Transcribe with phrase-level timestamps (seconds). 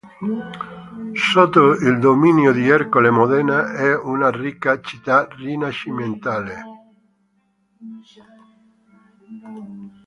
[1.31, 6.63] Sotto il dominio di Ercole Modena è una ricca città rinascimentale.